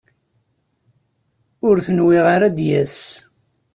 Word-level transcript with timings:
Ur 1.67 1.75
t-nwiɣ 1.85 2.25
ara 2.35 2.45
ad 2.47 2.53
d-yas. 2.57 2.97